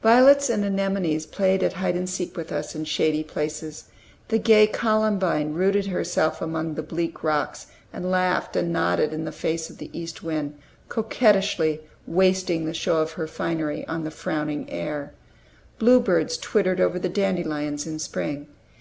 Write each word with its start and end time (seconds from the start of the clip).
Violets 0.00 0.48
and 0.48 0.64
anemones 0.64 1.26
played 1.26 1.60
at 1.60 1.72
hide 1.72 1.96
and 1.96 2.08
seek 2.08 2.36
with 2.36 2.52
us 2.52 2.76
in 2.76 2.84
shady 2.84 3.24
places. 3.24 3.86
The 4.28 4.38
gay 4.38 4.68
columbine 4.68 5.54
rooted 5.54 5.86
herself 5.86 6.40
among 6.40 6.74
the 6.74 6.84
bleak 6.84 7.24
rocks, 7.24 7.66
and 7.92 8.08
laughed 8.08 8.54
and 8.54 8.72
nodded 8.72 9.12
in 9.12 9.24
the 9.24 9.32
face 9.32 9.70
of 9.70 9.78
the 9.78 9.90
east 9.92 10.22
wind, 10.22 10.56
coquettishly 10.88 11.80
wasting 12.06 12.64
the 12.64 12.74
show 12.74 12.98
of 12.98 13.14
her 13.14 13.26
finery 13.26 13.84
on 13.88 14.04
the 14.04 14.12
frowning 14.12 14.70
air. 14.70 15.14
Bluebirds 15.80 16.36
twittered 16.38 16.80
over 16.80 17.00
the 17.00 17.08
dandelions 17.08 17.84
in 17.84 17.98
spring. 17.98 18.46